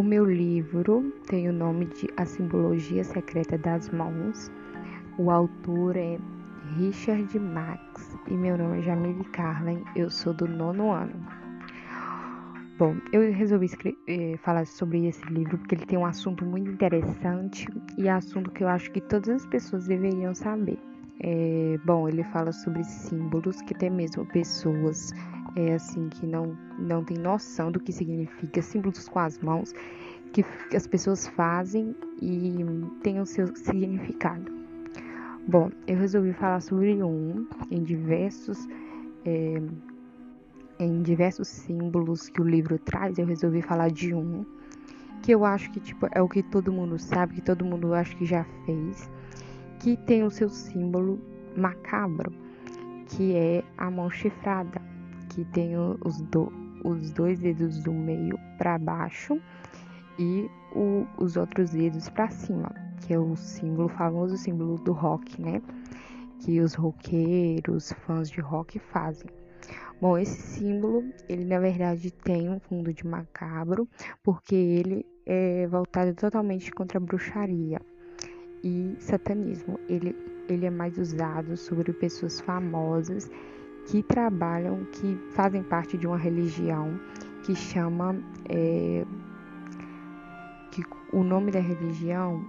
meu 0.00 0.24
livro 0.24 1.12
tem 1.26 1.48
o 1.48 1.52
nome 1.52 1.86
de 1.86 2.08
A 2.16 2.24
Simbologia 2.24 3.02
Secreta 3.02 3.58
das 3.58 3.90
Mãos. 3.90 4.50
O 5.18 5.30
autor 5.30 5.96
é 5.96 6.18
Richard 6.78 7.38
Max 7.38 8.16
e 8.28 8.34
meu 8.34 8.56
nome 8.56 8.78
é 8.78 8.82
Jamile 8.82 9.24
Carlin. 9.24 9.84
Eu 9.96 10.08
sou 10.08 10.32
do 10.32 10.46
nono 10.46 10.92
ano. 10.92 11.42
Bom, 12.78 12.96
eu 13.12 13.32
resolvi 13.32 13.68
eh, 14.08 14.36
falar 14.38 14.66
sobre 14.66 15.06
esse 15.06 15.24
livro 15.26 15.58
porque 15.58 15.74
ele 15.74 15.84
tem 15.84 15.98
um 15.98 16.06
assunto 16.06 16.44
muito 16.44 16.70
interessante 16.70 17.68
e 17.98 18.08
assunto 18.08 18.50
que 18.50 18.64
eu 18.64 18.68
acho 18.68 18.90
que 18.92 19.00
todas 19.00 19.28
as 19.28 19.46
pessoas 19.46 19.86
deveriam 19.86 20.34
saber. 20.34 20.78
É, 21.20 21.78
bom, 21.84 22.08
ele 22.08 22.24
fala 22.24 22.50
sobre 22.50 22.82
símbolos 22.82 23.60
que 23.62 23.74
até 23.74 23.90
mesmo 23.90 24.24
pessoas 24.26 25.12
é 25.56 25.74
assim 25.74 26.08
que 26.08 26.26
não 26.26 26.56
não 26.78 27.04
tem 27.04 27.18
noção 27.18 27.70
do 27.70 27.80
que 27.80 27.92
significa 27.92 28.62
símbolos 28.62 29.08
com 29.08 29.18
as 29.18 29.38
mãos 29.38 29.72
que 30.32 30.44
as 30.74 30.86
pessoas 30.86 31.28
fazem 31.28 31.94
e 32.20 32.64
tem 33.02 33.20
o 33.20 33.26
seu 33.26 33.54
significado. 33.54 34.50
Bom, 35.46 35.70
eu 35.86 35.98
resolvi 35.98 36.32
falar 36.32 36.60
sobre 36.60 37.02
um 37.02 37.46
em 37.70 37.82
diversos 37.82 38.66
é, 39.24 39.60
em 40.78 41.02
diversos 41.02 41.48
símbolos 41.48 42.28
que 42.28 42.40
o 42.40 42.44
livro 42.44 42.78
traz. 42.78 43.18
Eu 43.18 43.26
resolvi 43.26 43.60
falar 43.60 43.90
de 43.90 44.14
um 44.14 44.44
que 45.22 45.32
eu 45.32 45.44
acho 45.44 45.70
que 45.70 45.80
tipo 45.80 46.08
é 46.12 46.22
o 46.22 46.28
que 46.28 46.42
todo 46.42 46.72
mundo 46.72 46.98
sabe, 46.98 47.34
que 47.34 47.42
todo 47.42 47.64
mundo 47.64 47.94
acho 47.94 48.16
que 48.16 48.24
já 48.24 48.44
fez, 48.64 49.10
que 49.80 49.96
tem 49.96 50.24
o 50.24 50.30
seu 50.30 50.48
símbolo 50.48 51.20
macabro, 51.56 52.32
que 53.06 53.36
é 53.36 53.62
a 53.76 53.90
mão 53.90 54.10
chifrada 54.10 54.81
que 55.34 55.44
tem 55.46 55.76
os, 55.76 56.20
do, 56.22 56.52
os 56.84 57.10
dois 57.10 57.40
dedos 57.40 57.78
do 57.82 57.92
meio 57.92 58.38
para 58.58 58.78
baixo 58.78 59.40
e 60.18 60.48
o, 60.74 61.06
os 61.18 61.36
outros 61.36 61.70
dedos 61.70 62.08
para 62.10 62.28
cima, 62.28 62.70
que 63.00 63.14
é 63.14 63.18
o 63.18 63.34
símbolo 63.34 63.88
famoso 63.88 64.36
símbolo 64.36 64.76
do 64.76 64.92
rock, 64.92 65.40
né? 65.40 65.62
Que 66.40 66.60
os 66.60 66.74
roqueiros, 66.74 67.92
fãs 68.04 68.28
de 68.28 68.40
rock 68.40 68.78
fazem. 68.78 69.30
Bom, 70.00 70.18
esse 70.18 70.36
símbolo, 70.36 71.04
ele 71.28 71.44
na 71.44 71.60
verdade 71.60 72.10
tem 72.10 72.50
um 72.50 72.58
fundo 72.58 72.92
de 72.92 73.06
macabro, 73.06 73.88
porque 74.22 74.54
ele 74.54 75.06
é 75.24 75.66
voltado 75.68 76.12
totalmente 76.14 76.72
contra 76.72 76.98
a 76.98 77.00
bruxaria 77.00 77.80
e 78.62 78.96
satanismo. 78.98 79.78
Ele, 79.88 80.14
ele 80.48 80.66
é 80.66 80.70
mais 80.70 80.98
usado 80.98 81.56
sobre 81.56 81.92
pessoas 81.92 82.40
famosas 82.40 83.30
que 83.86 84.02
trabalham, 84.02 84.84
que 84.92 85.18
fazem 85.32 85.62
parte 85.62 85.98
de 85.98 86.06
uma 86.06 86.18
religião 86.18 86.98
que 87.44 87.54
chama. 87.54 88.16
É, 88.48 89.04
que 90.72 90.82
o 91.12 91.22
nome 91.22 91.50
da 91.52 91.60
religião 91.60 92.42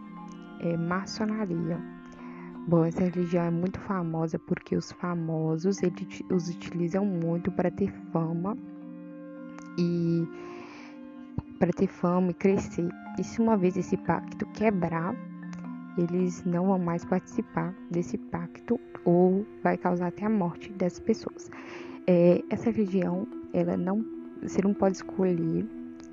é 0.62 0.78
maçonaria. 0.78 1.80
Bom, 2.66 2.86
essa 2.86 3.04
religião 3.04 3.44
é 3.44 3.52
muito 3.52 3.78
famosa 3.82 4.40
porque 4.40 4.76
os 4.76 4.92
famosos 4.94 5.84
eles 5.84 6.24
os 6.32 6.48
utilizam 6.48 7.06
muito 7.06 7.52
para 7.52 7.70
ter 7.70 7.92
fama 8.14 8.58
e 9.78 10.26
para 11.60 11.74
ter 11.74 11.88
fama 11.88 12.32
e 12.32 12.34
crescer. 12.34 12.90
E 13.20 13.24
se 13.24 13.42
uma 13.42 13.58
vez 13.58 13.76
esse 13.76 13.98
pacto 13.98 14.46
quebrar, 14.54 15.14
eles 15.98 16.44
não 16.46 16.68
vão 16.68 16.80
mais 16.80 17.06
participar 17.06 17.74
desse 17.92 18.18
pacto 18.18 18.80
ou 19.06 19.46
vai 19.64 19.78
causar 19.78 20.08
até 20.08 20.26
a 20.26 20.30
morte 20.30 20.72
dessas 20.74 21.00
pessoas. 21.00 21.50
É, 22.08 22.44
essa 22.50 22.72
religião, 22.72 23.28
ela 23.54 23.78
não, 23.78 24.04
você 24.42 24.62
não 24.62 24.74
pode 24.74 24.98
escolher 24.98 25.66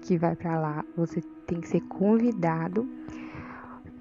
que 0.02 0.16
vai 0.16 0.34
para 0.36 0.58
lá, 0.58 0.84
você 0.96 1.20
tem 1.46 1.60
que 1.60 1.68
ser 1.68 1.80
convidado. 1.82 2.88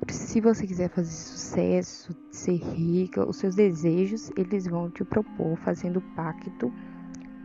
Se 0.07 0.39
você 0.41 0.65
quiser 0.65 0.89
fazer 0.89 1.11
sucesso, 1.11 2.15
ser 2.31 2.55
rica, 2.55 3.27
os 3.27 3.37
seus 3.37 3.55
desejos, 3.55 4.31
eles 4.35 4.65
vão 4.65 4.89
te 4.89 5.03
propor 5.03 5.57
fazendo 5.57 6.01
pacto 6.15 6.71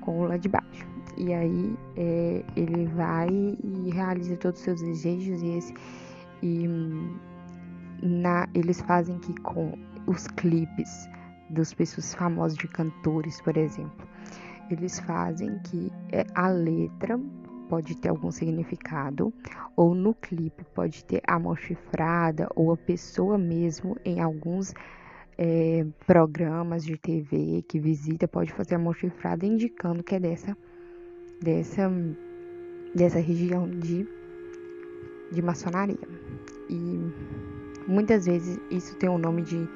com 0.00 0.20
o 0.20 0.24
lá 0.24 0.36
de 0.36 0.48
baixo. 0.48 0.86
E 1.16 1.32
aí 1.32 1.76
é, 1.96 2.44
ele 2.56 2.86
vai 2.86 3.28
e 3.28 3.90
realiza 3.90 4.36
todos 4.36 4.60
os 4.60 4.64
seus 4.64 4.80
desejos 4.80 5.42
e 5.42 5.48
esse 5.48 5.74
e 6.42 6.68
na, 8.04 8.46
eles 8.54 8.80
fazem 8.82 9.18
que 9.18 9.34
com 9.40 9.72
os 10.06 10.28
clipes 10.28 11.08
das 11.50 11.72
pessoas 11.72 12.14
famosas 12.14 12.56
de 12.56 12.68
cantores, 12.68 13.40
por 13.40 13.56
exemplo, 13.56 14.06
eles 14.70 14.98
fazem 15.00 15.58
que 15.64 15.90
é, 16.12 16.26
a 16.34 16.48
letra 16.48 17.18
pode 17.68 17.96
ter 17.96 18.10
algum 18.10 18.30
significado, 18.30 19.32
ou 19.74 19.94
no 19.94 20.14
clipe 20.14 20.64
pode 20.74 21.04
ter 21.04 21.22
a 21.26 21.38
mão 21.38 21.56
chifrada, 21.56 22.46
ou 22.54 22.72
a 22.72 22.76
pessoa 22.76 23.38
mesmo 23.38 23.96
em 24.04 24.20
alguns 24.20 24.74
é, 25.38 25.86
programas 26.06 26.84
de 26.84 26.96
TV 26.96 27.64
que 27.66 27.78
visita 27.78 28.28
pode 28.28 28.52
fazer 28.52 28.74
a 28.74 28.78
mão 28.78 28.92
chifrada 28.92 29.46
indicando 29.46 30.02
que 30.02 30.14
é 30.14 30.20
dessa, 30.20 30.56
dessa, 31.42 31.90
dessa 32.94 33.18
região 33.18 33.68
de, 33.68 34.06
de 35.32 35.42
maçonaria. 35.42 35.98
E 36.68 37.43
Muitas 37.86 38.26
vezes 38.26 38.58
isso 38.70 38.96
tem 38.96 39.08
o 39.08 39.18
nome 39.18 39.42
de 39.42 39.68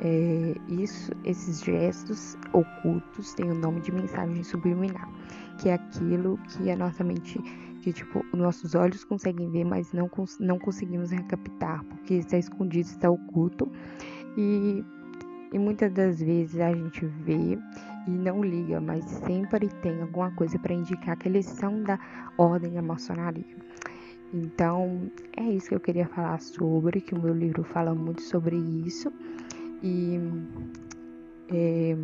é, 0.00 0.54
isso, 0.68 1.10
esses 1.24 1.62
gestos 1.62 2.36
ocultos 2.52 3.32
têm 3.34 3.50
o 3.50 3.54
nome 3.54 3.80
de 3.80 3.92
mensagem 3.92 4.42
subliminar, 4.42 5.08
que 5.58 5.68
é 5.68 5.74
aquilo 5.74 6.38
que 6.48 6.70
a 6.70 6.76
nossa 6.76 7.02
mente, 7.02 7.38
que 7.82 7.92
tipo, 7.92 8.24
nossos 8.34 8.74
olhos 8.74 9.04
conseguem 9.04 9.50
ver, 9.50 9.64
mas 9.64 9.92
não, 9.92 10.10
não 10.40 10.58
conseguimos 10.58 11.10
recaptar, 11.10 11.82
porque 11.84 12.14
está 12.14 12.36
escondido, 12.36 12.86
está 12.86 13.10
oculto. 13.10 13.70
E, 14.36 14.84
e 15.52 15.58
muitas 15.58 15.92
das 15.92 16.20
vezes 16.20 16.60
a 16.60 16.72
gente 16.72 17.06
vê 17.06 17.58
e 18.06 18.10
não 18.10 18.44
liga, 18.44 18.80
mas 18.80 19.04
sempre 19.04 19.68
tem 19.80 20.02
alguma 20.02 20.30
coisa 20.32 20.58
para 20.58 20.74
indicar 20.74 21.16
que 21.16 21.28
eles 21.28 21.46
são 21.46 21.82
da 21.82 21.98
ordem 22.36 22.80
maçonaria. 22.82 23.56
Então, 24.32 25.10
é 25.36 25.42
isso 25.42 25.68
que 25.68 25.74
eu 25.74 25.80
queria 25.80 26.06
falar 26.06 26.40
sobre, 26.40 27.00
que 27.00 27.14
o 27.14 27.20
meu 27.20 27.34
livro 27.34 27.62
fala 27.62 27.94
muito 27.94 28.22
sobre 28.22 28.56
isso. 28.56 29.12
E 29.82 30.18
é, 31.48 31.96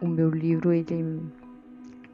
o 0.00 0.06
meu 0.06 0.30
livro 0.30 0.72
ele 0.72 1.22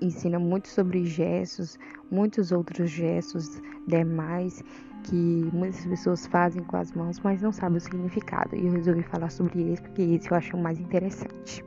ensina 0.00 0.38
muito 0.38 0.68
sobre 0.68 1.04
gestos, 1.04 1.78
muitos 2.10 2.52
outros 2.52 2.90
gestos 2.90 3.60
demais 3.86 4.62
que 5.04 5.50
muitas 5.52 5.84
pessoas 5.84 6.26
fazem 6.26 6.62
com 6.64 6.76
as 6.76 6.92
mãos, 6.92 7.20
mas 7.20 7.42
não 7.42 7.52
sabem 7.52 7.78
o 7.78 7.80
significado. 7.80 8.56
E 8.56 8.66
eu 8.66 8.72
resolvi 8.72 9.02
falar 9.02 9.30
sobre 9.30 9.72
esse 9.72 9.82
porque 9.82 10.02
esse 10.02 10.30
eu 10.30 10.36
acho 10.36 10.56
mais 10.56 10.80
interessante. 10.80 11.62